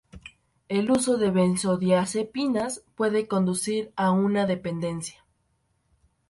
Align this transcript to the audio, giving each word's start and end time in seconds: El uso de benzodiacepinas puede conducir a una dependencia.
El 0.67 0.89
uso 0.89 1.17
de 1.19 1.29
benzodiacepinas 1.29 2.81
puede 2.95 3.27
conducir 3.27 3.91
a 3.95 4.09
una 4.09 4.47
dependencia. 4.47 5.23